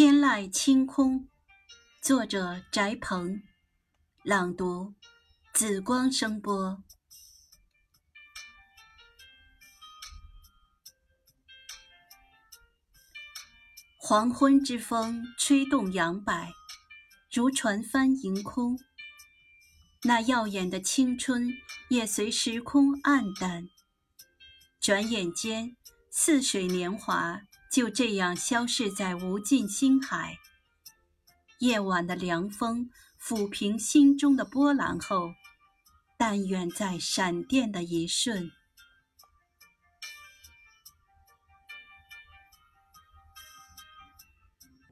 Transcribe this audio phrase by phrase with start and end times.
[0.00, 1.28] 天籁清空，
[2.00, 3.42] 作者：翟鹏，
[4.22, 4.94] 朗读：
[5.52, 6.84] 紫光声波。
[13.96, 16.32] 黄昏之风吹动杨柏，
[17.32, 18.78] 如船帆迎空。
[20.04, 21.52] 那耀眼的青春
[21.88, 23.68] 也随时空黯淡。
[24.78, 25.76] 转眼间，
[26.08, 30.38] 似水年华就这样消逝在无尽星海。
[31.58, 35.34] 夜晚的凉风抚平心中的波澜后，
[36.16, 38.50] 但愿在闪电的一瞬。